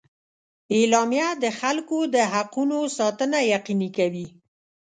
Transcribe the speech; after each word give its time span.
اعلامیه 0.75 1.27
د 1.43 1.45
خلکو 1.59 1.97
د 2.15 2.17
حقونو 2.31 2.77
ساتنه 2.97 3.37
یقیني 3.53 3.89
کوي. 3.97 4.27